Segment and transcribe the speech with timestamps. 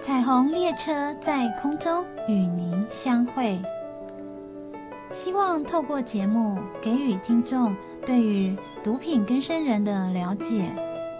[0.00, 3.60] 彩虹列车在空中与您相会。
[5.12, 7.76] 希望透过节目给予听众
[8.06, 10.72] 对于毒品根生人的了解，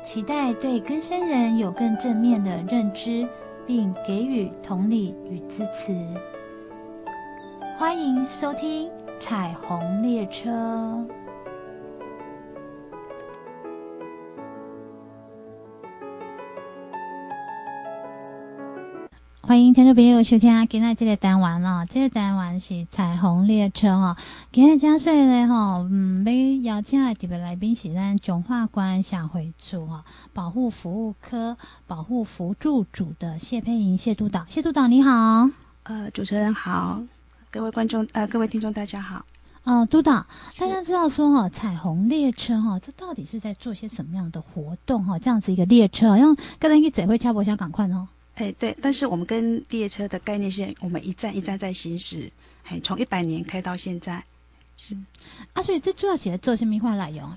[0.02, 3.28] 期待对更生人有更正面的认知，
[3.66, 5.94] 并给予同理与支持。
[7.76, 11.04] 欢迎收听彩虹列车。
[19.50, 24.16] 欢迎听众朋友收听今天这个单元哦，这个单元是彩虹列车哦。
[24.52, 26.24] 今天加税的哈，嗯，
[26.62, 31.56] 要邀请的特别来宾是咱中华关社会处哈保护服务科
[31.88, 35.50] 保护辅助组的谢佩莹谢督导，谢督导你好。
[35.82, 37.02] 呃，主持人好，
[37.50, 39.24] 各位观众呃，各位听众大家好。
[39.64, 40.24] 哦、呃，督导，
[40.60, 45.18] 大家知道说哈，彩虹列车哈，这到底是在做些什么样的活动哈？
[45.18, 48.06] 这样子一个列车，让刚才一指挥掐脖下赶快哦。
[48.40, 52.26] 哎，对，但是我们跟列车的概念是，我们一站一站在行驶，
[52.64, 54.24] 哎，从一百年开到现在，
[54.78, 54.96] 是
[55.52, 57.30] 啊，所以这主要是在做什么话来用？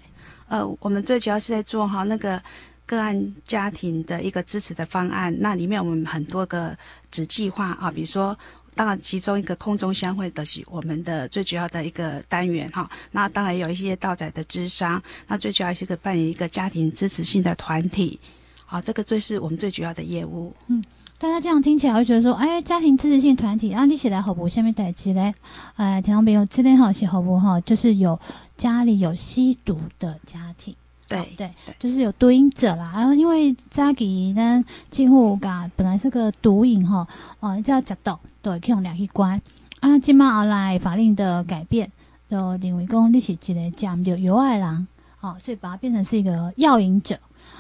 [0.47, 2.41] 呃，我们最主要是在做哈那个
[2.86, 6.73] 个案家庭的一个支持的方案，那里面我们很多个
[7.11, 8.38] 子计划啊，比如说，
[8.73, 18.17] 当然其中一个空中相会的是我们的最主要的一个单元哈，那当然有一些道仔的智商，那最主要是个扮演一个家庭支持性的团体。
[18.66, 20.52] 好，这个最是我们最主要的业务。
[20.66, 20.83] 嗯，
[21.23, 24.45] 大家这样听起来会觉得说，哎，家庭支持性团体啊，你写来好不？
[24.45, 25.33] 下面代志嘞，
[25.77, 27.61] 哎，听众朋友这边好写好不哈？
[27.61, 28.19] 就是有
[28.57, 30.75] 家里有吸毒的家庭，
[31.07, 32.91] 对、哦、对，就是有毒瘾者啦。
[32.94, 37.07] 然后因为家里呢，几乎噶本来是个毒瘾哈，
[37.39, 39.41] 哦，叫食毒，对，可以用两去关
[39.79, 39.97] 啊。
[39.97, 41.89] 今嘛后来法令的改变，
[42.29, 47.17] 就认为讲你是一个讲有有爱人，好、哦，所以把它变成是一个药瘾者。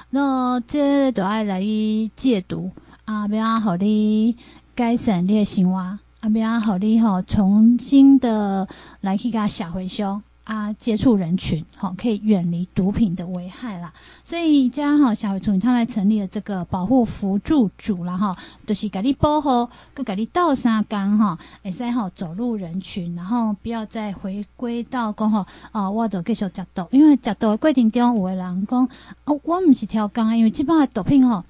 [0.09, 1.61] 那这都爱来
[2.17, 2.69] 戒毒
[3.05, 4.35] 啊，不要好你
[4.73, 5.99] 改善你的生活，啊，
[6.31, 8.67] 不要好你吼重新的
[9.01, 13.91] 来去个社会上啊，接触人群，好可以远离毒品的危害啦。
[14.23, 19.49] 所以家哈社会处他们成立了这个保护辅助组啦哈，就是给你保护，
[19.93, 28.89] 佮给你倒三缸哈，会使吼走入人群，然后不要再回归到讲吼啊，我都继续食毒，因为食毒的过程中有的人讲
[29.25, 31.43] 哦，我唔是挑工，因为这帮的毒品吼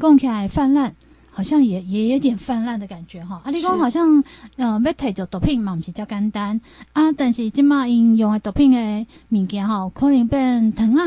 [0.00, 0.92] 讲起来泛滥，
[1.30, 3.42] 好像也也有点泛滥的感觉哈。
[3.44, 4.24] 啊，你讲好像
[4.56, 6.60] 呃要摕着毒品嘛，唔是较简单
[6.94, 11.04] 啊，但是这帮应用的毒品的物件吼，可能变糖啊。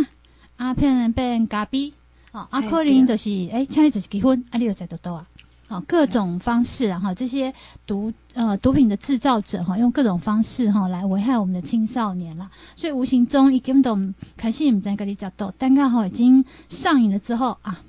[0.56, 1.92] 啊，骗人变咖啡，
[2.32, 5.26] 哦，啊，可能就是，哎，请你就是结婚，啊，你就在多多啊，
[5.68, 7.52] 哦，各种方式，然后这些
[7.88, 13.98] 毒呃毒品的制造者哈，用各种方式哈来危害我们的青少年啦，所以无形中已经都
[14.38, 17.82] 开始唔在跟你讲到，但刚好已经上瘾了之后啊，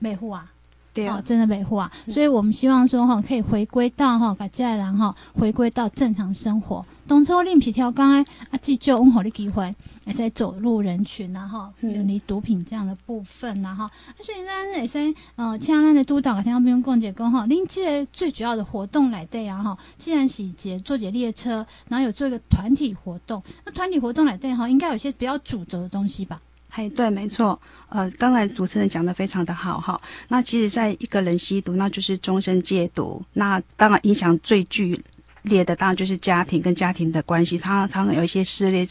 [0.00, 0.50] 维护啊。
[0.92, 6.84] 对啊、哦，真的维护啊，所以我们希望说哈，可以回归到哈，把家人哈回归到正常生活。
[7.06, 9.72] 当初你不是挑刚才，啊，记住我们好的机会，
[10.04, 26.40] 也是走入人群然后远离毒品这样的部分然后，所以咱也是呃，请咱的督导，听不用讲解工哈，您记得最主要的活动来对啊哈，既然是节做节列车，然后有做一个团体活动，那团体活动来对哈，应该有些比较主轴的东西吧。
[26.72, 30.00] 嘿，对，没错，呃，刚才主持人讲的非常的好哈。
[30.28, 33.20] 那其实，在一个人吸毒，那就是终身戒毒。
[33.32, 35.02] 那当然影响最剧
[35.42, 38.86] 烈的，当然就是家庭跟家庭的关系，他常常有一些撕裂、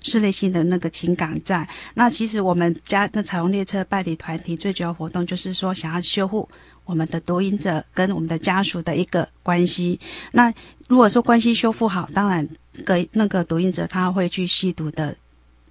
[0.00, 1.68] 撕裂性的那个情感在。
[1.94, 6.48] 那其实我们家那彩虹列车办理团体最主要活动，就是说想要修复
[6.84, 9.98] 我们的毒瘾者跟我们的家属的一个关系。
[10.30, 10.54] 那
[10.88, 12.48] 如果说关系修复好，当然
[12.84, 15.16] 个那个毒瘾者他会去吸毒的。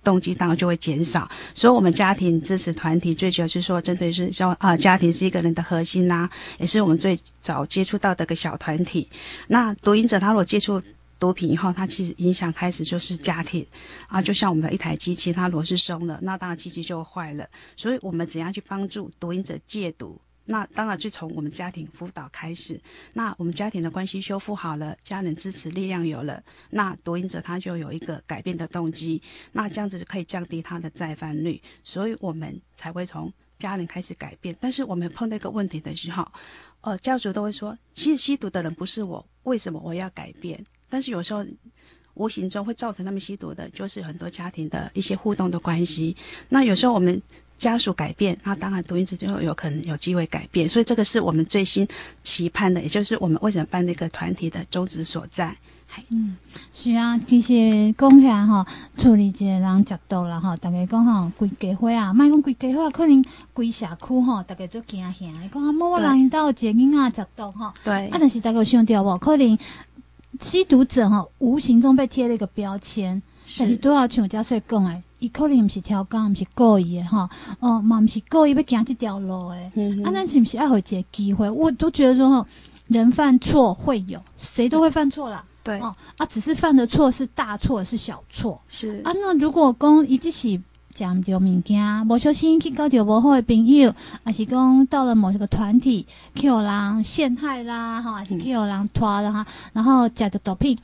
[0.03, 9.07] 动机当然就会减少，所以，我们家庭支持团体最主要是说，针对是像啊，家庭是一个人的核心呐、也是我们最早接触到的个小团体。
[9.47, 10.81] 那毒瘾者他如果接触
[11.19, 13.65] 毒品以后，他其实影响开始就是家庭
[14.07, 17.47] 啊，就像我们的一台机器，它螺丝松了，那当然机器就坏了。
[17.77, 20.19] 所以我们怎样去帮助毒瘾者戒毒？
[20.45, 22.79] 那当然就从我们家庭辅导开始。
[23.13, 29.21] 那我们家庭的关系修复好了，家人支持力量有了，那毒瘾者他就有一个改变的动机。
[29.53, 34.55] 那这样子就可以降低他的再犯率，所以我们才会从家人开始改变。
[34.59, 36.27] 但是我们碰到一个问题的时候，
[36.81, 40.61] 呃，教主都会说，其实吸毒的人不是我，为什么我要改变？
[40.89, 41.45] 但是有时候
[42.15, 46.15] 无形中会造成他们吸毒的，就是很多家庭的一些互动的关系。
[46.49, 47.21] 那有时候我们。
[47.63, 51.87] 家属改变，那当然毒瘾者就有可能有机会改变，所以这个是我们最新
[52.21, 55.55] 期盼的，也就是我们为什么办这个团体的宗旨所在。
[56.09, 56.35] 嗯，
[56.73, 58.65] 是啊，其实讲起来吼，
[58.97, 63.23] 处理一个人食毒啦吼，大家讲吼，规家伙啊，莫讲规家伙，可能
[63.53, 69.57] 规社区吼，大家都惊吓，讲啊，某某人家有一个囡仔食毒吼，对，啊，但是大家有想到无，可能
[70.39, 77.29] 吸毒者吼，无形中被贴了一个标签，是但是都要像嘉穗讲诶，伊可能毋是挑工，毋是故意的吼，
[77.61, 79.71] 哦，嘛毋是故意要行即条路诶，
[80.03, 81.49] 啊，咱是毋是爱互一个机会？
[81.49, 82.45] 我都觉得说吼，
[82.89, 85.41] 人犯错会有，谁都会犯错啦。
[85.63, 89.13] 对哦啊，只是犯的错是大错是小错是啊。
[89.13, 90.59] 那如果讲伊只是
[90.93, 93.95] 讲唔到物件，无小心去交着无好的朋友，
[94.25, 96.05] 还是讲到了某一个团体
[96.35, 100.77] 去有人陷害啦，吼，还是去有人拖啦哈，然后食着毒品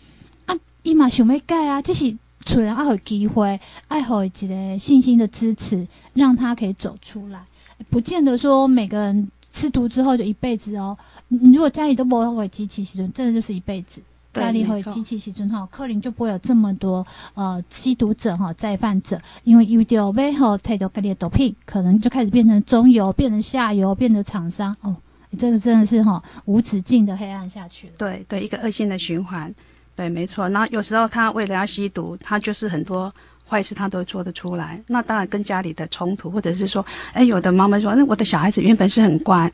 [0.46, 2.16] 啊，伊嘛想要改啊，只是
[2.46, 7.42] 出人爱有机会，爱好一个信心的支持，让他可以走出来，
[7.90, 10.98] 不见得说每个人吃毒之后就一辈子哦。
[11.28, 14.02] 你如果家里都不会机器时阵，真的就是一辈子。
[14.32, 24.96] 家里会机器时阵哈，可能就不会有这么多呃吸毒者哈再犯者，因为有掉背后太多格列毒品，可能就开始变成中游，变成下游，变成厂商哦，
[25.38, 27.94] 这个真的是哈无止境的黑暗下去了。
[27.98, 29.54] 对对，一个恶性的循环，
[30.00, 30.48] 对，没错。
[30.48, 33.14] 那有时候他为了要吸毒，他就是很多。
[33.50, 39.52] 坏事他都做得出来，那当然跟家里的冲突，或者是说，哎，有的妈妈说，那我的小孩子原本是很乖，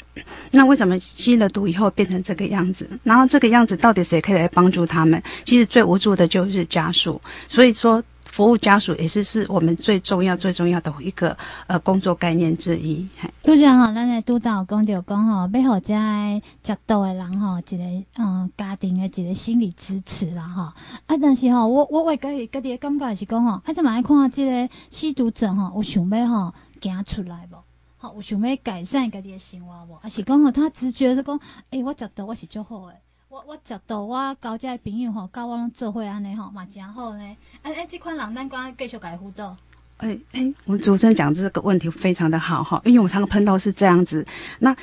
[0.52, 2.86] 那为什么吸了毒以后变成这个样子？
[3.04, 5.24] 然后这个样子到底谁可以来帮助他们？
[5.46, 8.04] 其实最无助的就是家属，所以说。
[8.36, 11.38] 服务家属也是是我们最重要、最重要的一个
[11.68, 13.08] 呃工作概念之一。
[13.42, 20.76] 都讲哈，咱来督导讲就讲哈，背后在接到的人哈，一个嗯家庭的一个心理支持啦哈。
[21.06, 27.56] 啊，但是哈，我我为家己家己的感觉是讲哈，啊，这么爱看这个吸毒者哈，有想要哈行出来无？
[27.96, 29.96] 好，有想要改善家己的生活无？
[30.02, 31.40] 还是讲哈，他直觉是讲，
[31.70, 32.96] 诶、欸，我接到我是最好诶。
[33.36, 37.22] 我我食到我交这朋友吼，交我拢做伙安尼吼，嘛真好呢。
[37.62, 39.54] 哎、啊、哎，这款人咱讲继续给辅导。
[39.98, 44.26] 哎哎、我们主持人讲这个问题非常的好哈，因为我们常常碰到是这样子。
[44.60, 44.74] 那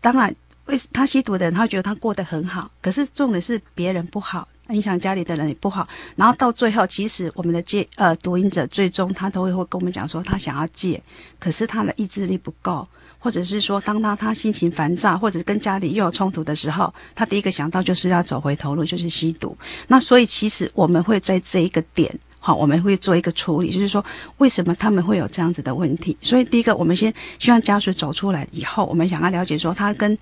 [0.00, 0.34] 当然，
[0.64, 5.86] 为他吸毒的人，他觉得他过得很好，可是重点是别人不好，影响家里的人也不好。
[6.16, 11.00] 然后到最后，其实我们的戒呃毒瘾者，最终他都会会跟我们讲说，他想要戒，
[11.38, 12.88] 可是他的意志力不够。
[13.22, 19.56] 或者是说，当他他心情烦躁，或者跟家里又有冲突的时候，他第一个想到就是要走回头路，就是吸毒。
[19.86, 24.02] 那所以其实我们会在这一个点，好，我们会做一个处理，就是说
[24.38, 26.16] 为什么他们会有这样子的问题。
[26.22, 30.16] 所以第一个，我们先希望家属走出来以后，我们想要了解说他跟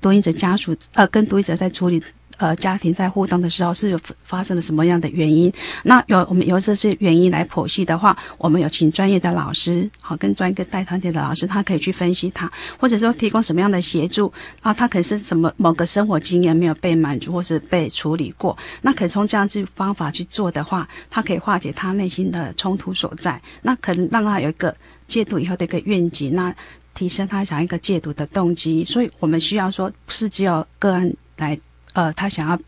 [0.00, 2.00] 毒瘾者家属，呃，跟毒瘾者在处理。
[2.38, 5.52] 呃，家庭在互动的时候是有发生了什么样的原因？
[5.84, 14.32] 那有我们由这些原因来剖析的话，我们有请专业的老师，好，跟专业的带团体的老师，他可以去分析他，或者说提供什么样的协助
[14.62, 14.74] 啊？
[14.74, 24.74] 他可能是什么某个生活经验没有被满足，或是被处理过，那可以从这样子方法去做的话，他可以化解他内心的冲突所在，那可能让他有一个
[25.06, 26.52] 戒毒以后的一个愿景，那
[26.94, 28.84] 提升他想一个戒毒的动机。
[28.84, 31.56] 所以我们需要说，不是只有个案来。
[31.94, 32.60] 呃，他想要，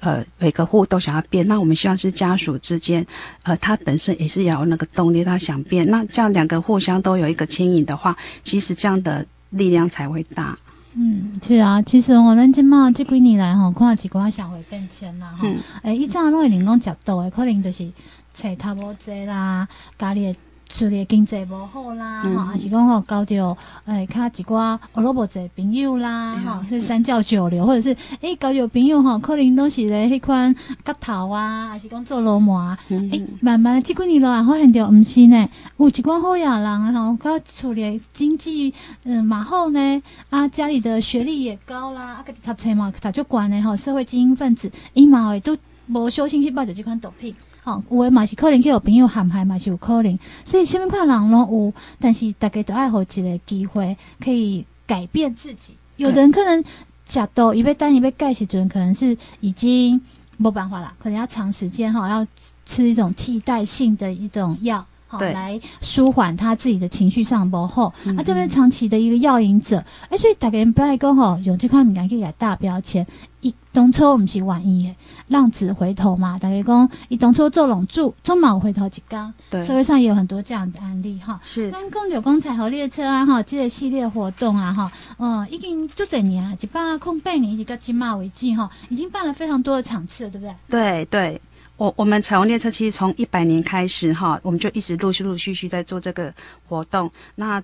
[0.00, 3.06] 呃，每个户都想要变，那我们希望是家属之间，
[3.44, 10.58] 呃，他本身也是要有那个动力，他想变，那这样两个互相都有一个牵引的话，其实这样的力量才会大。
[10.94, 17.90] 嗯，是啊，其实我们今嘛这几年来吼，看几寡社会变迁啦，哈、嗯，诶、欸，以前拢会人讲食毒的，可能就是
[18.32, 19.66] 找他无济啦，
[19.98, 20.34] 家里。
[20.68, 33.10] 处理经济无好啦，吼、嗯，还是讲吼交到诶，较一寡学了无济朋友啦，哈、嗯，是三教九流，或者是诶交到朋友吼，可能都是咧迄款角头啊，还是讲做流氓啊，诶、嗯。
[33.12, 38.74] 欸，慢慢这几年来发现着毋是呢，有一寡好野人吼，佮处理经济
[39.04, 47.32] 嗯嘛好呢，啊，家里的学历也高啦，啊，佮读册嘛读足悬的吼，社会精英分子，伊嘛会都无小心去买着这款毒品。
[47.64, 55.74] 好，有诶嘛是可能去有朋友陷害嘛是有可能，所以什么款人拢有，但是大家都爱好一个机会，可以改变自己。
[55.96, 56.62] 有的人可能
[57.08, 59.98] 食毒，伊要等伊要改时阵，可能是已经
[60.36, 62.26] 没办法了，可能要长时间哈，要
[62.66, 64.84] 吃一种替代性的一种药。
[65.16, 73.06] 对来舒缓他自己的情绪上不好，嗯嗯啊，这边长期的一个药瘾者，哎、欸，所以大家不要讲吼，用这块敏感可以给大标签，
[73.44, 74.96] 一当初我们是玩意的，
[75.28, 81.38] 浪子回头嘛，大家讲一当初做龙柱，终毛回头一缸，对，社会上也有很多这样的案例哈。
[81.44, 90.54] 是，咱讲有讲彩虹列车啊，哈，这个系列活动啊，哈，嗯，已经就这年了，一八空八年，一直到今嘛为止哈，已经办了非常多的场次了，对不对？
[90.68, 91.40] 对对。
[91.76, 96.32] 我我们彩虹列车其实从一百年开始哈，我们就一直陆续陆续续在做这个
[96.68, 97.10] 活动。
[97.34, 97.60] 那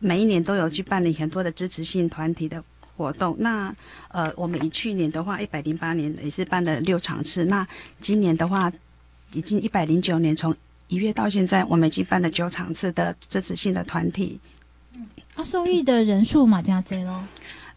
[0.00, 2.64] 每一年都有去办理很多的支持性团体的
[2.96, 3.36] 活动。
[3.38, 3.74] 那
[4.08, 7.44] 呃，我们以去年的话，一百零八年也是办了六场次。
[7.44, 7.66] 那
[8.00, 8.72] 今年的话，
[9.32, 10.54] 已经一百零九年，从
[10.88, 14.38] 一月到现在，我们已经办了九场次的支持性的团体。
[14.96, 17.22] 嗯，啊，受益的人数嘛，加多咯。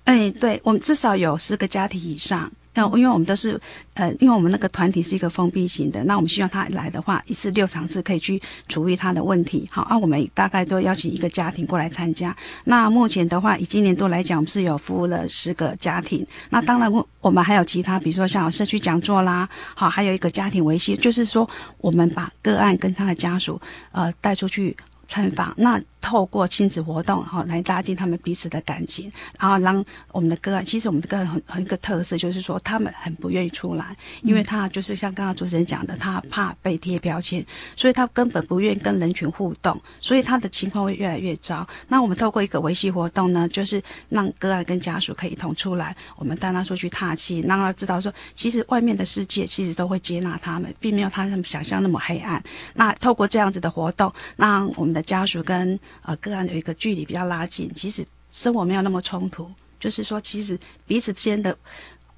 [0.06, 2.52] 哎，对，我们至少有十个家庭以上。
[2.80, 3.60] 那因为我们都是，
[3.96, 9.68] 呃，因为我们那个团体是一个封闭型的，那我们希望他来的话，一次六场次可以去处理他的问题。
[9.70, 12.34] 好，啊，我们大概都邀请一个家庭过来参加。
[12.64, 16.26] 那目前的话，以今年度来讲，我们是有服务了十个家庭。
[16.50, 21.46] 那当然，我我们还有其他，比如说像社区讲座啦，好，还有一个家庭维系，就是说
[21.80, 23.60] 我们把个案跟他的家属，
[23.92, 24.78] 呃，带出去。
[25.10, 37.44] 参访，那透过亲子活动哈，来拉近他们彼此的感情，然后让我们的个案，其实我们的个案很很一个特色，就是说他们很不愿意出来，因为他就是像刚刚主持人讲的，他怕被贴标签，
[37.76, 41.68] 所以他根本不愿意跟人群互动，所以他的情况会越来越糟。
[41.88, 52.42] 那我们透过一个维系活动呢，就是让个案跟家属可以一同出来，我们带他出去踏青，让他知道说，其实外面的世界其实都会接纳他们，并没有他们想象那么黑暗。
[52.76, 61.58] 那透过这样子的活动，让我们的家属跟呃个案有一个距离比较拉近，其实生活没有那么冲突，就是说其实彼此之间的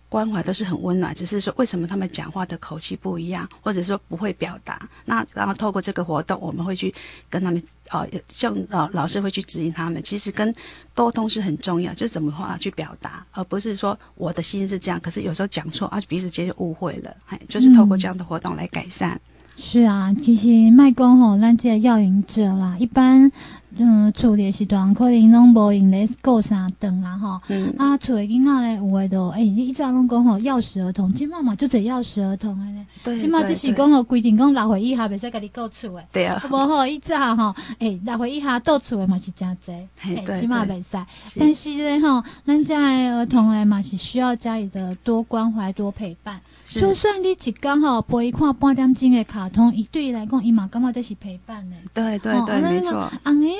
[0.09, 4.89] 关怀都是很温暖，只是说为什么他们讲话的口气不一样，或者说不会表达。
[5.05, 6.93] 那然后透过这个活动，我们会去
[7.29, 10.53] 跟他们呃，像老老师会去指引他们，其实跟
[10.93, 17.15] 沟通是很重要，就是怎么话去表达，而不是说我的心是这样，可是有时候讲错，而且彼此间就误会了。
[17.27, 19.17] 哎，就是透过这样的活动来改善。
[19.57, 23.31] 是啊，其实卖公吼，咱这个要引者啦，一般
[23.77, 27.39] 嗯，处理时段可能拢无用咧过三顿啦吼。
[27.47, 27.73] 嗯。
[27.77, 32.85] 啊，厝的囡仔咧有诶都，诶、欸，你一早拢讲吼，钥匙儿童，今嘛嘛就这钥匙儿童诶咧。
[33.03, 33.17] 对。
[33.17, 36.05] 今嘛只是讲吼，规定讲六岁以下袂使家己过厝诶。
[36.11, 36.43] 对啊。
[36.49, 39.85] 无吼，一早吼，诶，六岁以下倒厝诶嘛是真侪。
[39.99, 40.21] 嘿。
[40.25, 40.37] 对。
[40.39, 40.97] 今嘛袂使。
[41.39, 46.39] 但是咧吼，咱家诶儿童诶嘛是需要家里的多关怀、多陪伴。
[46.65, 51.75] 就算你一刚好陪伊看半点钟的卡通，伊对伊来讲，伊嘛感觉这是陪伴诶。
[51.93, 53.11] 对对对，哦、没错。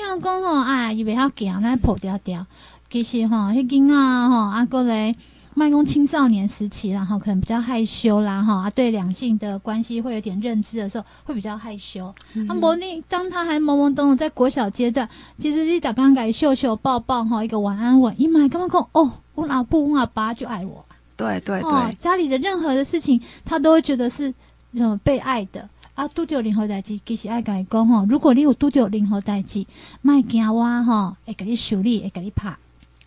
[0.02, 2.44] 样讲吼，哎，伊袂晓行，咱跑掉掉。
[2.90, 3.94] 其实吼，迄囡仔
[4.28, 5.16] 吼，阿哥嘞，
[5.54, 12.14] 卖讲青少年时期，然后可能比较害羞啦，哈，啊，对两性的关系会有点认知的时候，会比较害羞。
[12.34, 20.84] 嗯、啊，无你当他还懵懵懂懂在国小阶段，其实你打刚给秀秀抱抱哈，一个晚安吻，伊嘛感觉讲，哦，我老父我阿爸就爱我。
[21.16, 24.32] 对对对、哦，家里的任何的事情，他都会觉得是
[24.74, 26.08] 什么被爱的啊。
[26.08, 29.64] 拄着任何代志，其实爱甲伊讲吼，如果你有拄着任何代志，
[30.00, 32.54] 莫惊我吼，会甲你修理，会甲你拍。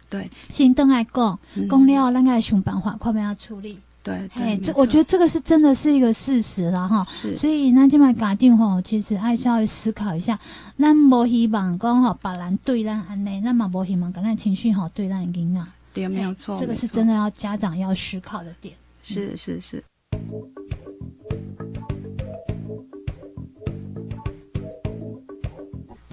[0.10, 1.39] 对，先等爱讲，
[1.70, 3.80] 讲了咱爱想办法，快点要处理。
[4.04, 7.06] 对，哎，这我觉得这个是真的是一个事实了哈。
[7.10, 10.39] 是，所以咱今麦家长吼，其实爱稍微思考一下，
[10.77, 15.62] 咱无希望讲吼，别人对咱安尼，咱嘛无希望讲咱情绪吼对咱囡仔。
[15.92, 18.75] 对，没有错，这个是真的要家长要思考的点。
[19.01, 19.84] 是是是。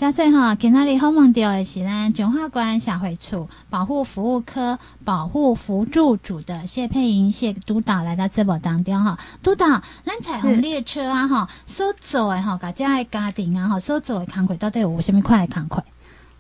[0.03, 9.17] 嘉穗哈，今天访问到的是咱彰化县社会处保护服务科保护辅助组的谢佩莹谢督导来到直播当中哈。
[9.45, 15.85] 督导，咱彩虹列车啊哈，所做的哈，大家的家庭啊哈，所做的工作到底有什么块的工作？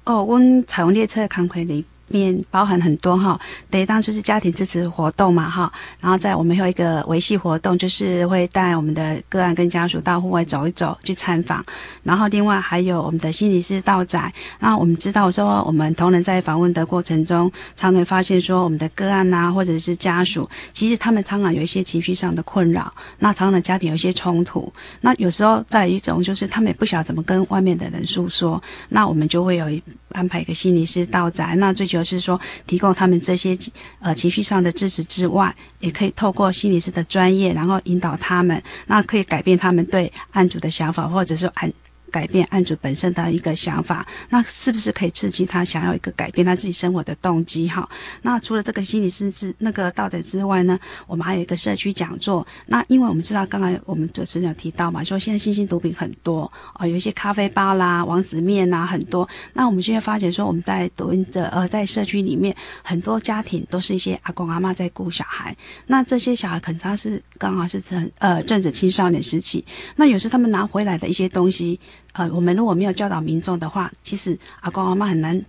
[0.07, 1.85] 哦，阮彩虹列车的工作里。
[2.09, 3.38] 面包含很多哈，
[3.71, 11.64] 等于当就是家庭支持活动嘛哈，然后在我们有一个维系活动，就是会带我们的个案跟家属到户外走一走去参访，
[12.02, 14.32] 然后另外还有我们的心理师到宅。
[14.61, 33.54] 那我们知道说，我们同仁在访问的过程中，常常发现说，我们的个案呐、或者是家属，其实他们常常有一些情绪上的困扰，那常常家庭有一些冲突，那有时候在一种就是他们也不晓得怎么跟外面的人诉说，那我们就会有一安排一个心理师到宅，那最主要是说提供他们这些
[34.00, 41.70] 呃情绪上的支持之外，也可以透过心理师的专业，然后引导他们，那可以改变他们对案主的想法，或者是案。
[42.12, 47.66] 改变案主本身的一个想法，那是不是可以刺激他想要一个改变他自己生活的动机？
[47.66, 47.88] 哈，
[48.21, 52.47] 那除了这个心理师之那个道德之外呢，我们还有一个社区讲座。
[52.66, 59.26] 那因为我们知道，刚才我们主持人有提到嘛，说现在新兴毒品很多哦，有一些咖啡吧啦、王子面呐很多。
[59.54, 65.57] 那我们现在发现说，我们在抖音的呃在社区里面，很多家庭都是一些阿公阿嬷在顾小孩。
[65.87, 69.64] 那这些小孩可能他是刚好是正呃正值青少年时期，
[69.97, 71.81] 那有时他们拿回来的一些东西。
[72.12, 75.42] 呃，我们如果没有教导民众的话，其实阿公阿妈很难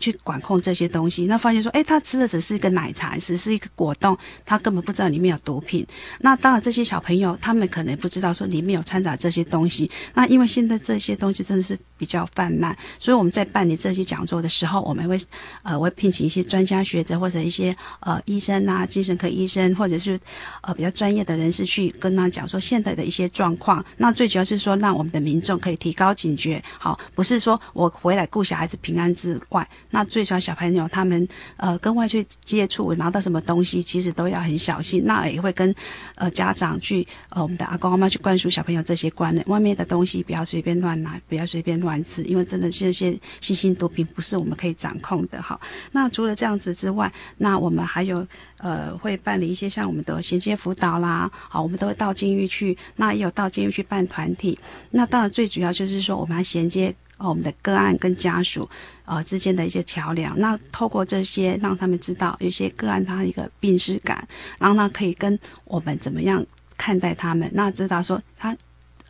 [0.00, 4.16] 去管控这些东西，那发现说，哎，他吃的只是一个奶茶，只是一个果冻，
[4.46, 5.86] 他根本不知道里面有毒品。
[6.20, 9.88] 那当然，这些小朋友他们可能不知道说里面有掺杂这些东西。
[10.14, 15.20] 那因为现在这些东西真的是比较泛滥，所以我们在办理这些讲座的时候，我们会
[15.62, 20.18] 呃会聘请一些专家学者或者一些呃医生啊，精神科医生或者是
[20.62, 23.84] 呃比较专业的人士去跟他讲说现在的一些状况。
[23.98, 29.68] 那最主要是说让我们的民众可以提高警觉，好，不是说我回来顾小孩子平安之外。
[29.90, 35.02] 那最小小朋友他们呃跟外界接触拿到什么东西，其实都要很小心。
[35.04, 35.74] 那也会跟
[36.14, 45.60] 呃家长去呃我们的阿公阿妈去灌输小朋友这些观念，外面的东西不要随便乱拿，不要随便乱吃，因为真的这些新型毒品不是我们可以掌控的哈。
[45.92, 48.26] 那除了这样子之外，那我们还有
[48.58, 54.58] 呃会办理一些像我们的衔接辅导啦，好，我们都会到监狱去，那也有到监狱去办团体。
[54.90, 56.94] 那当然最主要就是说我们还衔接。
[57.20, 58.66] 哦，我们的个案跟家属，
[59.04, 64.26] 呃之间的一些桥梁，那透过这些让他们知道，有些个案他一个病识感，
[64.58, 66.42] 然后呢可以跟我们怎么样
[66.78, 68.56] 看待他们，那知道说他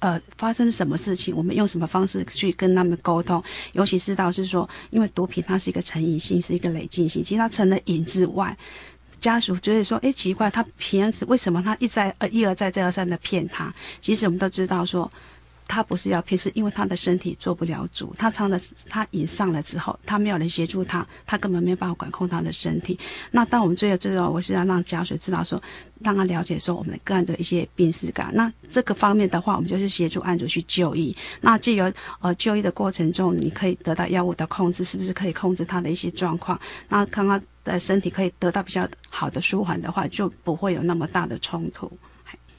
[0.01, 3.41] 呃发生什么事情，我们用什么方式去跟他们沟通，
[3.75, 8.59] 尤其是到是说，因为毒品它是一个成瘾性，是一个累进性，其实它成了瘾之外，
[9.21, 13.73] 家属觉得说，哎奇怪，他平时为什么他一再呃一而再再而三的骗他？
[14.01, 15.09] 其实我们都知道说。
[15.71, 18.13] 他不是要骗，是因为他的身体做不了主。
[18.19, 22.99] 他唱的，他瘾上了之后，他没有人协助他，他根本没有办法管控他的身体。
[23.31, 25.63] 那当我们最后知道，我是要让家属知道说，
[26.01, 28.33] 让他了解说我们个案的一些病史感。
[28.35, 31.17] 那这个方面的话，我们就是协助案主去就医。
[31.41, 36.61] 那既有呃就医的过程中，你可以得到药物的控制，是不是可以控制他的一些状况？
[36.89, 41.89] 那看他的身体可以得到比较好的舒缓的话，就不会有那么大的冲突。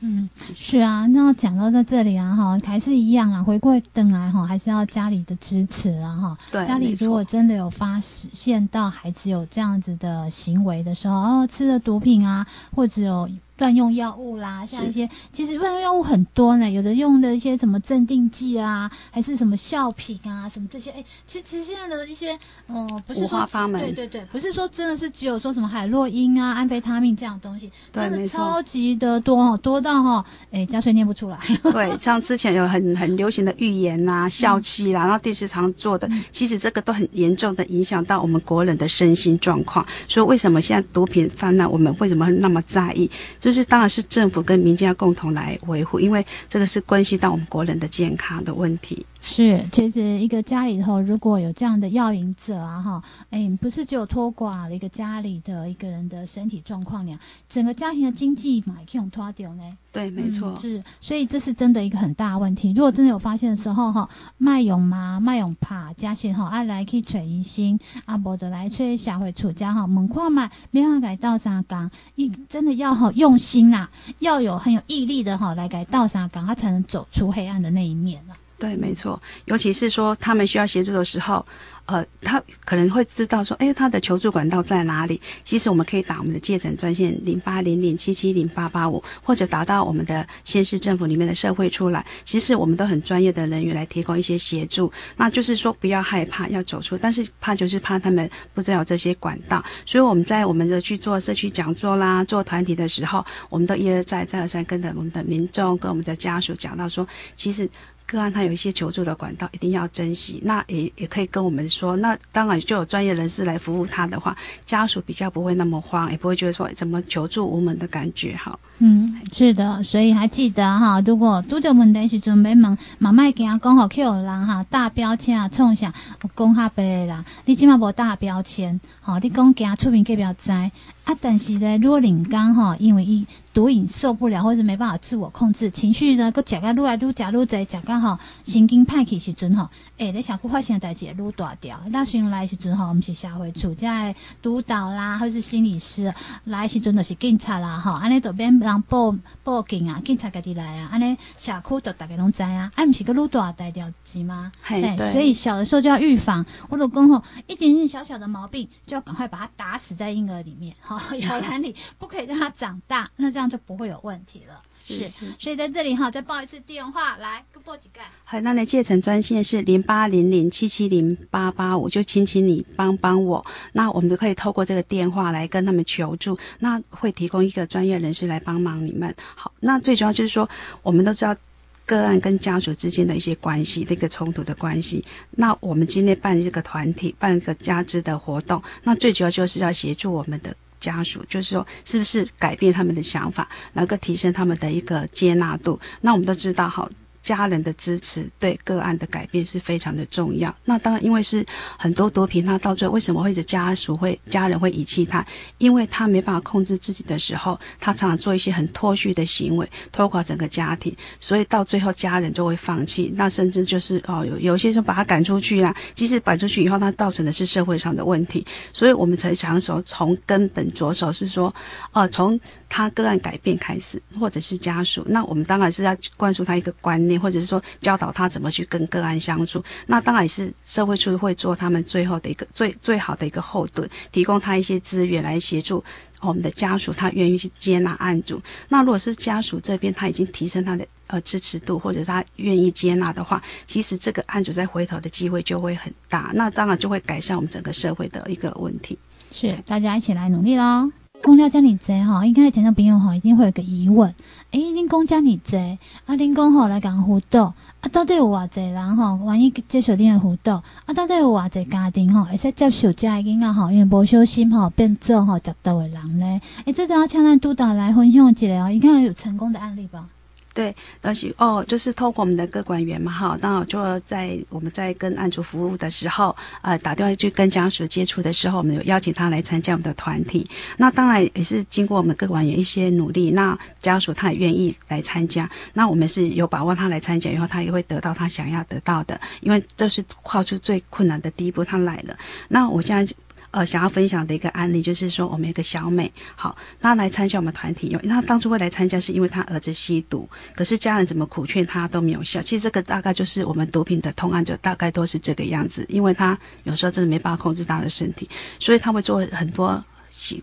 [0.01, 6.37] 嗯，是啊，那讲到在这里啊，哈，还是一样啊，回过等来哈，还是要家里的支持啊，哈。
[6.51, 13.29] 对，家里如果真的有发现到孩子有这样子的行为的时候，哦，吃了毒品啊，或者有。
[13.57, 22.33] 乱用药物啦，像一些其实乱用药物很多呢，有的用的一些什么镇定剂啊，还是什么笑品啊，什么这些，哎，其实其实现在的一些，
[22.67, 31.37] 哦、呃，不是说对对对，不是说真的是只有说什么海洛因啊、安非他命这样的东西，真的超级的多哦，多到哈，哎，家穗念不出来。
[31.71, 39.85] 对，像之前有很很流行的预言啊、笑气啦，然后电视常做的，其实这个都很严重的影响到我们国人的身心状况。
[40.07, 43.09] 所以为什么现在毒品泛滥，我们为什么会那么在意？
[43.39, 49.05] 就就是当然是政府跟民间要共同来维护，因为这个是关系到我们国人的健康的问题。
[49.23, 59.63] 是，其实一个家里头如果有这样的药瘾者啊，哈，哎，不是只有拖垮了一个家里的一个人的身体状况呢，整个家庭的经济嘛，也可以拖掉呢。
[59.91, 62.73] 对，没错、嗯，是，所以这是真的一个很大的问题。
[62.73, 78.33] 如果真的有发现的时候，哈，卖勇嘛，卖勇怕，加些哈，爱来去找医生，啊，不得来催社会处家哈，门框嘛，没办法改道上岗，一真的要好用心呐、啊，要有很有毅力的哈，来改道上岗，他才能走出黑暗的那一面呢。
[78.61, 81.43] 对，没错，尤其是说他们需要协助的时候。
[81.87, 85.19] 呃，他可能会知道说，哎，他的求助管道在哪里？
[85.43, 92.05] 其实我们可以打我们的戒诊专线零八零零七七零八八五，或者打到我们的县市政府里面的社会出来。
[92.23, 94.89] 其实我们都很专业的人员来提供一些协助。
[95.17, 96.97] 那就是说，不要害怕，要走出。
[96.97, 99.61] 但是怕就是怕他们不知道这些管道。
[99.85, 107.67] 所以我们在我们的去做社区讲座啦，做团体的时候，我们都一而再再而三跟着我们的民众跟我们的家属讲到说，其实。
[108.05, 110.39] 个案他有一些求助的管道，一定要珍惜。
[110.43, 114.35] 那也也可以跟我们说，那当然就有专业人士来服务他的话，
[114.65, 118.59] 家属比较不会那么慌，也不会觉得说怎么求助无门的感觉好。
[118.83, 125.93] 嗯，是的，所以还记得哈，如果拄着问题时阵要问，妈妈跟他讲好，去有人哈大标签啊，冲下
[126.35, 130.71] 讲哈白啦，你起码无大标签，好，你讲给他出名，给不要知啊。
[131.19, 139.67] 但是呢，如果领刚哈，因为伊毒瘾受不了，或者没办法自我控制情绪呢，个食个愈来愈食愈侪，食个吼神经歹去时阵吼，
[139.97, 141.77] 诶，你小区发生代志愈大条。
[141.89, 146.13] 那寻来时阵吼，我们是社会处在督导啦，或是心理师
[146.45, 148.51] 来时阵，就是警察啦，吼，安尼就变。
[148.71, 154.51] 人报报警啊，警察家己来啊，安尼社区都大家拢知啊，哎，不是个路大代掉机吗？
[154.61, 156.45] 嘿，对，所以小的时候就要预防。
[156.69, 164.61] 我老公吼，一点点小小的毛病，就要赶快把它打死在婴儿里面， 好，摇篮里，不可以让它长大， 那这样就不会有问题了。
[164.75, 167.99] 是，是，所以在这里哈，再报一次电话，来，报几个？
[168.23, 173.43] 好，那你戒诊专线是零八零零七七零八八五，就请请你帮帮我。
[173.73, 179.13] 那我们都可以透过这个电话来跟他们求助，那会提供一个专业人士来帮忙你们。
[179.35, 180.47] 好，那最主要就是说，
[180.83, 181.35] 我们都知道。
[181.83, 185.03] 个案跟家属之间的一些关系的一个冲突的关系。
[185.31, 195.77] 那我们今天办这个团体，办一个家知的活动，那最主要就是要协助我们的家属，就是说是不是改变他们的想法，能够提升他们的一个接纳度。
[195.99, 196.87] 那我们都知道，哈。
[197.21, 200.53] 家人的支持对个案的改变是非常的重要。
[200.65, 201.45] 那当然，因为是
[201.77, 205.25] 很多毒品，他到最后为什么会是家属会家人会遗弃他？
[205.57, 210.95] 因为他没办法控制自己的时候，他常常做一些很脱序的行为，拖垮整个家庭。
[211.19, 213.11] 所以到最后，家人就会放弃。
[213.15, 215.75] 那甚至就是哦，有有些时候把他赶出去啊。
[215.93, 218.45] 即使赶出去以后，他造成的是社会上的问题。
[218.73, 221.53] 所以我们才想说，从根本着手是说，
[221.91, 227.10] 哦、从他个案改变开始，或者是家属，那我们当然是要灌输他一个观念。
[227.17, 235.83] 或者是说教导他怎么去跟个案相处，那当然也是社会处会做他们最后的一个最最好的一个后盾，提供他一些资源来协助
[236.21, 238.41] 我们的家属，他愿意去接纳案主。
[238.69, 248.97] 那如果是家属这边他已经提升他的呃支持度，或者他愿意接纳的话，其实这个案主再回头的机会就会很大，那当然就会改善我们整个社会的一个问题。
[249.31, 250.91] 是，大家一起来努力喽。
[251.23, 254.13] 公交加你贼哈，应该听众朋友哈，一定会有个疑问，
[254.51, 270.07] 诶、欸，恁公加你贼，啊，恁公吼来讲辅导，啊，到底有偌济人吼，万一接受恁的辅导，啊，到底有偌济家庭吼，会使接受遮个囡仔吼，因为无小心吼变做吼吸毒的人咧，诶、欸，这都要请咱督导来分享一下哦，应该有成功的案例吧？
[270.53, 280.45] 对，而且哦，就是透过我们的各管员嘛，哈，当然就在我们在跟案主服务的时候，呃，打电话去跟家属接触的时候，我们有邀请他来参加我们的团体。
[280.75, 285.49] 那当然也是经过我们各管员一些努力，那家属他也愿意来参加。
[285.73, 292.17] 那我们是有把握他来参加以后，他也会得到他想要得到的，因为这是跨出最困难的第一步，他来了。
[292.49, 293.15] 那我现在。
[293.51, 302.41] 呃，想要分享的一个案例就是说，我们有个小美，好，她来参加我们团体，因为她当初会来参加是因为她儿子吸毒，可是家人怎么苦劝她都没有效。
[302.41, 309.83] 其实这个大概就是我们毒品的通案者，大概都是这个样子，因为他有时候真的没办法控制他的身体，所以他会做很多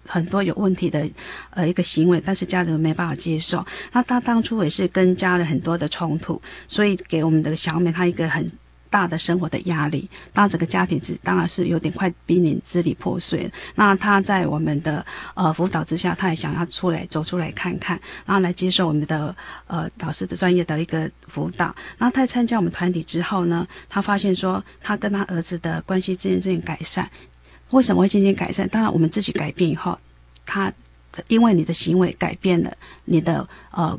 [0.06, 1.08] 很多有问题的
[1.50, 3.64] 呃一个行为，但是家人没办法接受。
[3.90, 8.46] 那他当初也是跟家人很多的冲突，所以给我们的小美她一个很。
[8.90, 13.50] 大的生活的压力，那整个家庭当然是有点快濒临支离破碎。
[13.74, 19.34] 那他在我们的呃辅导之下，他也想要出来走出来看看，然后来接受我们的
[19.66, 21.74] 呃导师的专业的一个辅导。
[21.96, 27.08] 然后他参加我们团体之后呢，他发现说他跟他儿子的关系渐渐改善。
[27.70, 28.68] 为什么会渐渐改善？
[28.68, 29.98] 当然我们自己改变以后，
[30.46, 30.72] 他
[31.28, 33.98] 因为你的行为改变了，你的呃。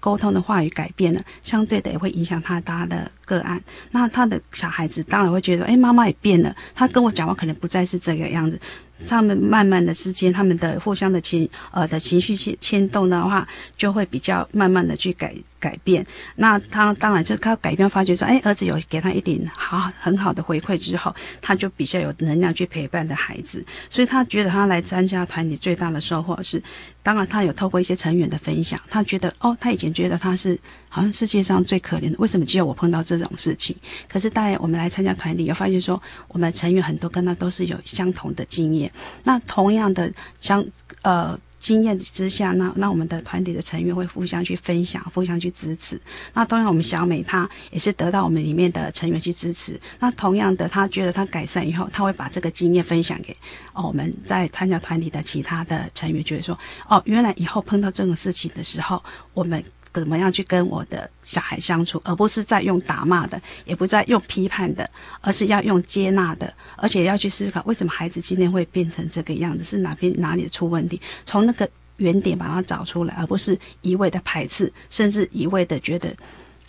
[0.00, 3.60] 沟通的话语改变了，相对的也会影响他他的个案。
[3.90, 8.58] 那他的小孩子当然会觉得，哎，妈妈也变了，他跟我讲话可能不再是这个样子。
[9.06, 16.06] 他们慢慢的之间，他们的互相的情呃的情绪牵牵动的话，就会比较慢慢的去改改变。
[16.36, 23.64] 那他当然就他改变，发觉说，哎，儿子有给他一点好很好的回馈之后，他就比较有能量去陪伴的孩子。
[23.88, 26.62] 所以他觉得他来参加团体最大的收获是，
[27.02, 33.76] 当然他有透过一些成员的分享，他觉得哦，他以前觉得他是好像世界上最可怜的，为什么只有我碰到这种事情？
[34.08, 38.90] 可是当然我们来参加团体，有发现说，我们成员很多跟他都是有相同的经验。
[39.24, 40.64] 那同样的相
[41.02, 46.00] 呃经验之下，那那我们的团体的成员会互相去分享，互相去支持。
[46.34, 49.80] 那当然，我们小美她也是得到我们里面的成员去支持。
[49.98, 53.36] 那同样的，她觉得她改善以后，她会把这个经验分享给
[53.72, 59.02] 哦我们在参加团体的其他的成员，觉得说哦，原来以后碰到这种事情的时候，
[59.34, 59.62] 我们。
[59.92, 64.88] 怎么样去跟我的小孩相处，而不是在用打骂的，也不在用批判的，
[65.20, 76.14] 而是要用接纳的，而且要去思考为什么孩子今天会变成这个样子，是哪边哪里出问题，从那个原点把它找出来，而不是一味的排斥，甚至一味的觉得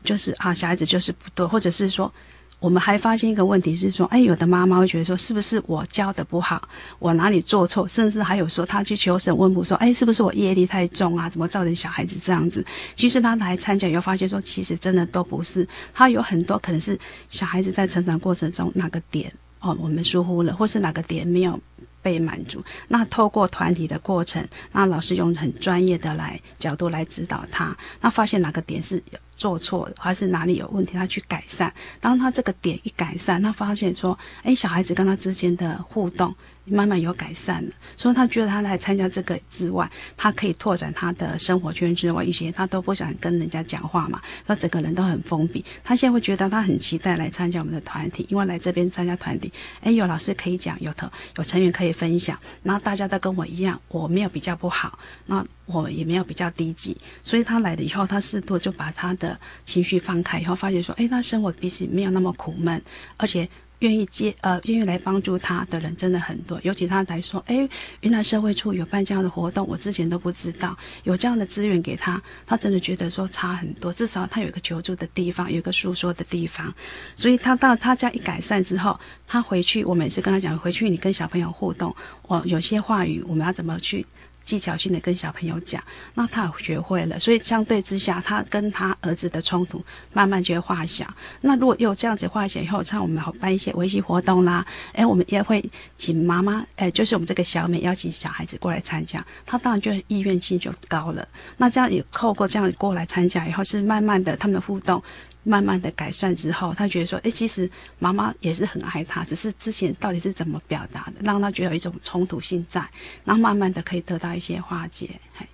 [0.03, 2.11] 就是啊，小孩子就是不对，或者是说。
[2.59, 6.61] 我们还发现一个问题是说，哎，有的妈妈会觉得说，是不是我教的不好，
[6.99, 11.29] 我哪里做错，甚至还有说，她去求神问卜说，哎，是不是我业力太重啊？
[11.29, 12.65] 怎么造成小孩子这样子？
[12.97, 21.57] 其实她来参加以后发现说，其实真的都不是，她有很多可能是小孩子在成长过程中哪个点哦，我们疏忽了，或是哪个点没有
[22.01, 22.61] 被满足。
[22.89, 29.01] 那透过团体的过程，那老师用很专业的来角度来指导他，那发现哪个点是。
[29.39, 31.73] 做错还是哪里有问题，他去改善。
[32.01, 36.35] 当他这个点一改善，他发现说，哎，小孩子跟他之间的互动
[36.69, 37.71] 慢慢有改善了。
[37.97, 44.21] 所以他觉得他来参加这个之外，他可以拓展他的生活圈之外一些，他都不想跟人家讲话嘛。
[44.45, 45.63] 他整个人都很封闭。
[45.83, 49.51] 他现在会觉得他很期待来参加我们的团体，因为来这边参加团体，
[49.81, 56.97] 哎，有老师可以讲，有头有成员可以分享，然后大家都跟我一样，我没有比较不好，那我也没有比较低级。
[57.23, 59.39] 所以他来了以后，他适度就把他的。
[59.65, 62.81] 情绪放开以后，发现说，哎，他生活比起没有那么苦闷，
[63.17, 63.47] 而且。
[63.79, 66.59] 愿意接呃，愿意来帮助他的人真的很多。
[66.63, 67.67] 尤其他来说，哎，
[68.01, 73.91] 原来社会处有办这样的活动，我之前都不知道有这样的资源给他，他真的觉得说差很多。
[73.91, 76.73] 至少他有一个求助的地方，有一个诉说的地方。
[77.15, 84.05] 所以他到他家一改善之后，他回去，我每次跟他讲，回去你跟小朋友互动，我有些话语我们要怎么去。
[84.49, 85.79] 技巧性的跟小朋友讲，
[86.15, 89.79] 那他也学会了，所以相对之下，他跟他儿子的冲突
[90.11, 91.05] 慢慢就会化小。
[91.41, 95.63] 那如果有这样子化小以后，像我们好办一些维系活动啦，哎，我们也会
[95.99, 101.27] 请妈妈，哎，就是我们这个小美邀请小孩子过来参加，他当然就意愿性就高了。
[101.57, 105.03] 那这样也透过这样过来参加以后，是慢慢的他们互动。
[105.49, 112.87] 慢慢的改善之后，他觉得说，哎，其实妈妈也是很爱他，只是之前到底是怎么表达的，让他觉得有一种冲突性在，
[113.25, 115.09] 然后慢慢的可以得到一些化解。
[115.33, 115.47] 嘿，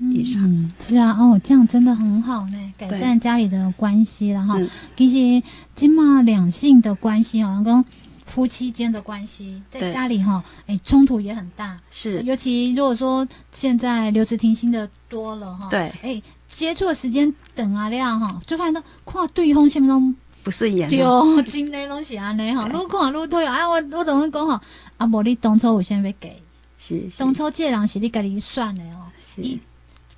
[0.00, 4.60] 以上，嗯，是啊，哦，这样真的很好呢，改善家里的关系了哈。
[4.94, 5.42] 其实，
[5.74, 7.82] 起码两性的关系好像跟
[8.26, 11.80] 夫妻间的关系，在家里哈，哎，冲突也很大。
[11.90, 16.22] 是，尤其如果说现在留职停薪的多了哈，对，哎。
[16.48, 23.52] 接触的时间等啊量哈，就发现到看对方什么拢不顺眼，对哦，真的拢是安尼哈，愈看愈讨厌。
[23.52, 24.58] 哎，我我同你讲吼，
[24.96, 26.42] 啊，无你当初有啥要给？
[26.78, 29.58] 是，是当初这个人是你家己选的哦，是。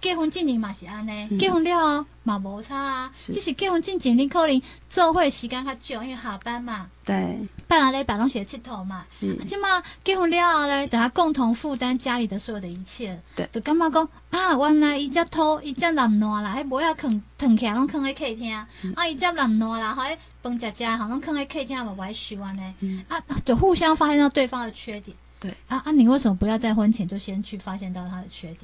[0.00, 3.10] 结婚进前嘛是安尼，嗯、结婚了嘛无差啊。
[3.14, 6.88] 只是结婚进前你可能做伙时间较久，因为下班嘛。
[7.04, 7.38] 对。
[7.68, 9.04] 拜六礼拜拢是佚佗嘛。
[9.10, 9.34] 是。
[9.44, 13.20] 即嘛结婚了后咧，等下共同负担家里的所有的一切。
[13.36, 13.48] 对。
[13.52, 18.66] 就感觉讲啊，原来伊只土伊只烂烂啦，迄无要囥腾起来拢囥喺客厅。
[18.82, 22.74] 嗯、啊，伊只烂烂啦，吼，迄饭食食吼拢囥喺客厅嘛，无爱收安尼。
[22.80, 23.04] 嗯。
[23.08, 25.14] 啊，就互相发现到对方的缺点。
[25.38, 25.54] 对。
[25.68, 28.60] 啊啊，你为什么不要在婚前就先去发现到他的缺点？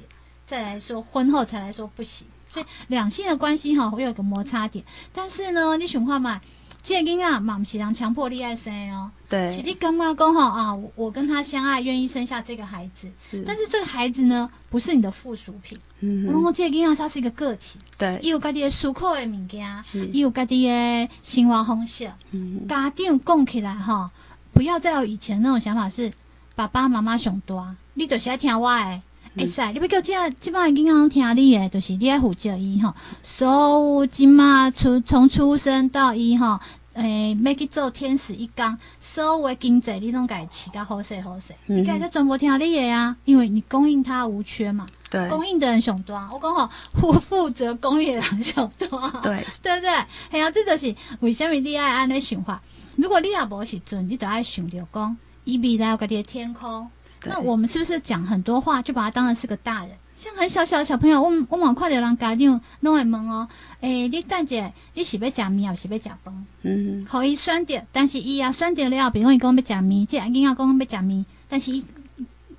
[0.47, 4.83] 再来说，婚后才来说不行，所以两性的关系哈会有个摩擦点。
[5.11, 6.39] 但是呢，你想看嘛，
[6.81, 13.11] 这个囡仔嘛不是人强迫你爱生哦，对，是你刚刚讲哈啊，我跟他相爱，愿意生下这个孩子。
[13.21, 15.77] 是，但是这个孩子呢，不是你的附属品。
[15.99, 17.77] 嗯哼，然后这个囡仔他是一个个体。
[17.97, 19.83] 对，伊有家己的思考的物件，
[20.13, 22.09] 伊有家己的生活方式。
[22.31, 24.09] 嗯，家长讲起来哈，
[24.53, 26.09] 不要再有以前那种想法，是
[26.55, 29.01] 爸爸妈妈上大，你就是爱听我的。
[29.37, 32.93] 会使，你要叫这这帮的囡仔听你的，就是你爱负责伊吼。
[33.21, 36.59] 所有今嘛出从出生到伊吼，
[36.93, 41.53] 诶，要去做天使一工，所有的经济你拢该起个好势好势。
[41.67, 44.85] 嗯、哼你该在全部听你的啊，因为你供应他无缺嘛。
[45.09, 45.29] 对。
[45.29, 48.87] 供应的人上大，我讲吼，负负责供应的人上大。
[49.21, 49.45] 对。
[49.61, 49.91] 对不对？
[50.31, 52.61] 系啊，这就是为什么你爱安尼想法。
[52.95, 56.89] 如果你也无时阵，你就爱想着讲，伊未来有家己的天空。
[57.25, 59.91] 那我们是不是讲很多话就把他当成是个大人？
[60.15, 63.47] 像很小小的小朋友，我我蛮快的人家长拢会问哦，
[63.81, 66.45] 诶、欸，你等下你是要吃面还是要吃饭？
[66.63, 71.85] 嗯，可以选择，但是伊啊选择了，比如讲伊讲要吃面，即个囡仔讲要吃面，但是伊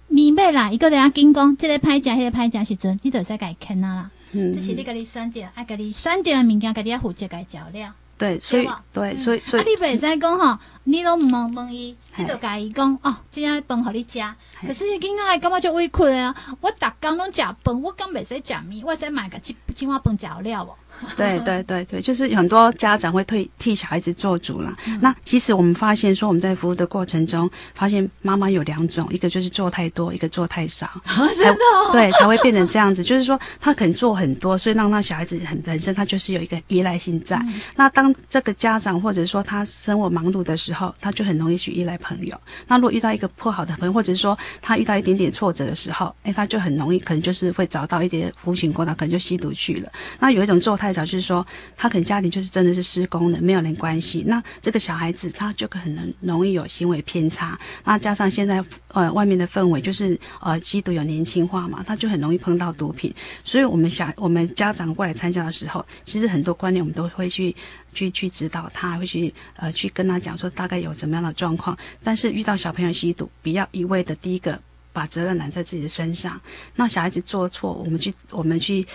[0.07, 4.11] 面买啦，伊个人家紧讲，这个歹食，迄个歹食时阵，你就使家己啃啊啦。
[4.31, 7.93] 嗯，这是你家己选择，爱家己选择的物件，家己要负责家己照料。
[8.19, 14.19] 对，所以对，所以所以，啊，你袂使讲吼，你拢毋问问伊，你就甲伊讲哦，即个饭互你食。
[14.61, 20.75] 可是囡仔感觉就委屈的啊，我逐工拢食饭，我敢袂使食面，我使买个一一碗饭食了无？
[21.17, 24.77] 对对对对，就是很多家长会替替小孩子做主了。
[24.87, 33.03] 嗯、那其实我们发现说，我们在服务的过程中，发现妈妈有两种，一个就是做太多，一个做太少， 哦、真的、哦、对才会变成这样子。
[33.03, 37.37] 就是说，他肯做很多，所以让那小孩子很本身他就是有一个依赖性在。
[37.37, 42.37] 嗯、那当这个家长或者说他生活忙碌的时候，他就很容易去依赖朋友。
[42.67, 49.93] 那如果遇到一个不好的朋友，或者是说他遇到一点点挫折的时候，哎，他就很容易可能就是会找到一点狐群狗党，可能就吸毒去了。
[50.19, 50.88] 那有一种做太。
[50.89, 51.47] 太早就是说，
[51.77, 54.25] 他可能家庭就是真的是失功的，没有人关系。
[54.27, 57.61] 那这个小孩子他就可能容易有行为偏差。
[57.85, 63.15] 那加上现在呃外面的氛围就是呃吸毒有年轻化嘛，他就很容易碰到毒品。
[63.45, 67.55] 所以我们想，我们家长过来参加的时候，其实很多观念我们都会去
[67.93, 71.77] 去去指导他，会去呃去跟他讲说大概有怎么样的状况。
[72.03, 74.59] 但是遇到小朋友吸毒，不要一味的第一个
[74.91, 76.41] 把责任揽在自己的身上。
[76.77, 78.87] 那小孩子做错，我们去我们去。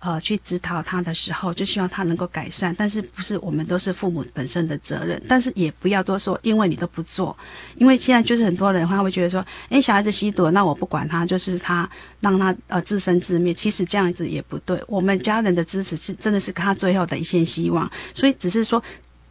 [0.00, 7.36] 呃，去指导他的时候，就希望他能够改善，但是不是我们都是父母本身的责任，但是也不要多说，因为你都不做，
[7.76, 11.88] 因为现在就是很多人他会觉得说，诶，小孩子吸毒，那我不管他，就是他
[12.20, 18.82] 让他呃自生自灭，其实这样子也不对，我们家人的支持是真的是他最后的一线希望，所以只是说。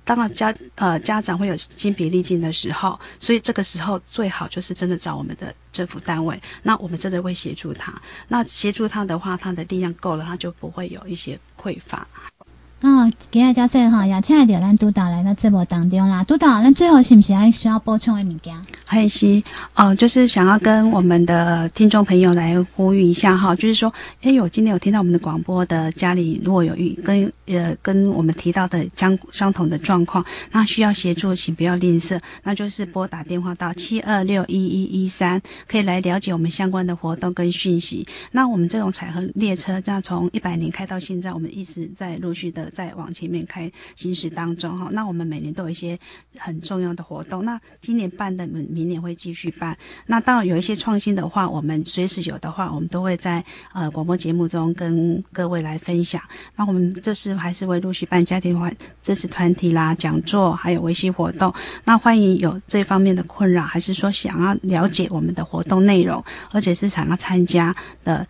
[0.09, 7.93] 当然家呃家长会有精疲力尽的时候，所以这个时候最好就是真的找我们的政府单位，那我们真的会协助他。
[8.27, 12.07] 那协助他的话，他的力量够了，他就不会有一些匮乏。
[12.81, 16.23] 啊，今日假设哈，也请来到咱督导来到节目当中啦。
[16.23, 18.55] 督导，咱最后是不是还需要补充的物件？
[18.85, 19.43] 还是
[19.75, 38.07] 哦，就是想要跟我们的听众朋友来呼吁一下哈，就是说，哎，我今天有听到我们的广播的家里如果有遇跟呃跟我们提到的相相同的状况，那需要协助，请不要吝啬，那就是拨打电话到七二六一一一三，可以来了解我们相关的活动跟讯息。
[38.31, 42.69] 那我们这种彩虹列车，这样从一百年开到现在，我们一直在陆续的。
[42.69, 45.99] 在往前面开行驶当中哈，那我们每年都有一些
[46.37, 47.43] 很重要的活动。
[47.43, 49.75] 那今年办的，明明年会继续办。
[50.05, 56.21] 那当然有一些创新的话，我们随时有的话，我们都会在呃广播节目中跟各位来分享。
[56.55, 61.53] 那我们这是还是会陆续办家庭团支持团体啦、讲座，还有维系活动。
[61.85, 67.73] 那欢迎有这方面的困扰，还是说想要了解我们的活动内容，而且是想要参加
[68.03, 68.27] 的。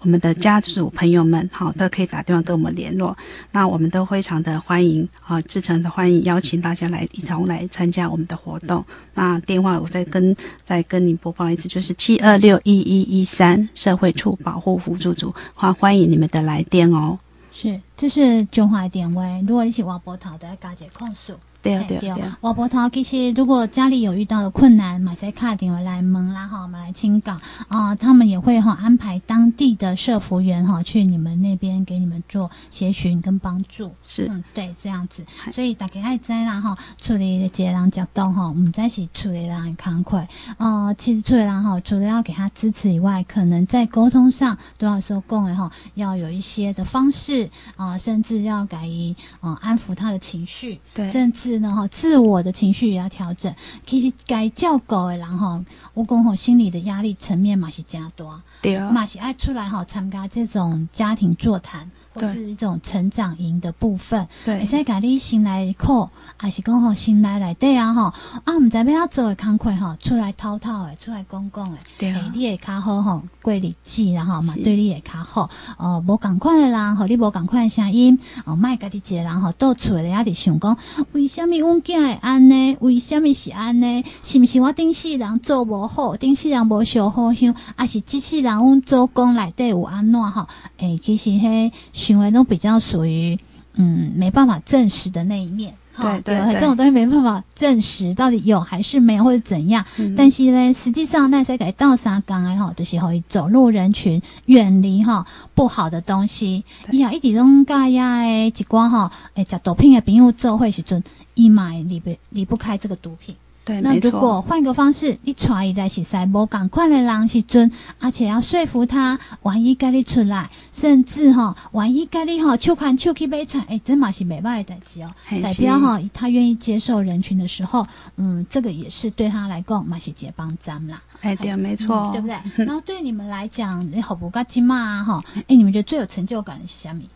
[0.00, 3.16] 我们的家属朋友们，好，都可以打电话跟我们联络。
[3.50, 8.84] 那我们都非常的欢迎，啊，至诚的欢迎，邀请大家来一同来参加我们的活动。
[9.14, 17.18] 那电话我再跟再跟您播报一次，就是七二六一一一三社会处保护辅助组，欢欢迎你们的来电哦。
[17.60, 21.34] 是，这是中华的电话，如果你是外波头的，加一个控诉。
[21.60, 22.38] 对啊，对啊，对啊。
[22.42, 33.92] 外婆头其实如果家里有遇到的困难，马赛卡电话来问啦哈，马来请教啊，他们也会哈安排当地的社服员哈去你们那边给你们做协寻跟帮助。
[34.04, 35.24] 是，嗯，对，这样子。
[35.52, 40.26] 所以大家爱知啦哈，处理的接人角度哈，我们在是处理人慷慨。
[40.58, 51.48] 呃，其实处理人哈，除了要给他支持以外，可能在沟通上都要说共诶哈，要有一些的方式啊、呃，甚至要改以嗯、呃、安抚他的情绪，对，甚至。
[51.58, 53.52] 是呢哈，自我的情绪也要调整。
[53.84, 55.60] 其实该叫狗的人哈，
[55.92, 61.90] 我讲吼，心理的压力层面嘛是加多，对啊，嘛是爱出来哈参加这种家庭座谈。
[62.26, 66.08] 是一种成长营的部分，对，会使家你心内苦，
[66.42, 68.12] 也是讲吼心内来对啊吼
[68.44, 75.48] 啊，毋知要怎做的慷慨吼，出来滔滔的，出来讲讲的，对啊，你会较好吼，过日子然后嘛，对你会较好。
[75.76, 80.76] 哦，无共款的人，吼，你无共款的声音，哦，卖家己一个人吼，倒厝的也伫想讲，
[81.12, 82.76] 为什么阮囝会安呢？
[82.80, 84.04] 为什么是安呢？
[84.22, 90.46] 是毋是我顶世人做无好，顶世人无烧好香，还是这世人阮做工内底有安怎吼？
[90.78, 91.72] 诶，其实迄。
[92.08, 93.38] 行为都比较属于
[93.74, 99.84] 嗯没办法证实的那一面，对对，对，这种东西没办法证实到底有还是没有或者怎样。
[99.98, 106.64] 嗯、但是呢，实际上那些给倒沙缸哎哈，就是可以走入人群，远离哈不好的东西。
[106.90, 113.36] 伊啊，一直拢加呀诶，一寡哈诶，食毒品的朋友做会时阵，伊嘛离不离不开这个毒品。
[113.68, 125.10] 对，那如果换个方式，你带伊来是赛无赶快的人时阵，而且要说服他，万一跟你出来，甚至哈，万一跟你哈，手牵手去买菜，哎，这嘛是没办法的代志哦。
[125.42, 131.02] 代表哈，他愿意接受人群的时候，嗯，这个也是对他来讲嘛是解帮咱啦。
[131.20, 132.36] 哎，对，没错，嗯，对不对？
[132.64, 135.22] 然后对你们来讲，你好不嘎金嘛哈？
[135.46, 137.06] 哎，你们觉得最有成就感的是虾米？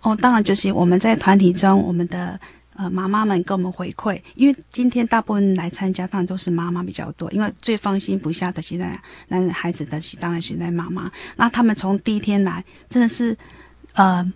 [0.00, 2.40] 哦，当然就是我们在团体中，我们的。
[2.78, 11.10] 呃，妈妈们给我们回馈，因为今天大部分来参加，当然都是妈妈比较多，因为最放心不下的现在，那孩子的当然现在妈妈。
[11.36, 13.36] 那他们从第一天来，真的是，
[13.94, 14.32] 呃。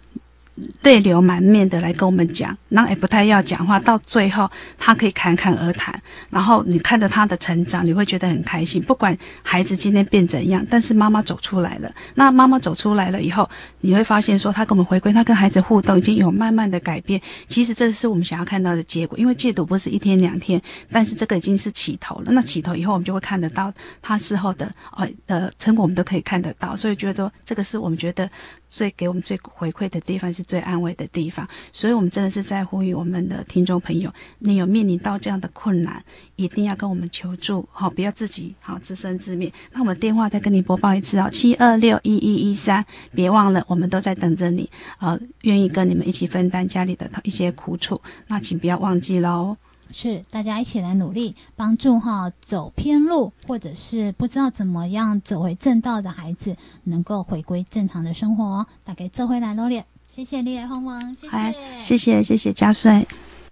[0.82, 5.94] 泪流满面的来跟我们讲，那也不太要讲话，到最后他可以侃侃而谈，
[6.30, 8.82] 然后你看着他的成长，你会觉得很开心。
[8.82, 11.92] 不管孩子今天变怎样，但是妈妈走出来了。
[12.14, 13.48] 那妈妈走出来了以后，
[13.80, 17.20] 你会发现说，他跟我们回归，他跟孩子互动已经有慢慢的改变。
[17.46, 22.32] 其实这是我们想要看到的结果，因为戒毒不是一天两天，但是这个已经是起头了。
[22.32, 26.74] 那起头以后，我们就会看得到他事后的呃的成果，我们都可以看得到。
[26.76, 28.28] 所以觉得，这个是我们觉得
[28.72, 30.40] 最给我们最回馈的地方是。
[30.52, 36.04] 最安慰的地方，所以我们真的是在呼吁我们的听众朋友，你有面临到这样的困难，
[36.36, 39.50] 一定要跟我们求助，好，不要自己好自生自灭。
[39.72, 49.56] 那我们电话再跟你播报一次哦，七二六一一一三，别忘了，我们都在等着你，呃，愿意跟你们一起分担家里的一些苦楚，那请不要忘记喽。
[49.92, 58.66] 是，大家一起来努力，帮助哈走偏路或者是不知道怎么样走回正道的孩子，能够回归正常的生活。
[58.84, 59.62] 大概这回来喽。
[60.06, 63.06] 谢谢你来帮忙，谢谢，谢谢谢谢嘉穗。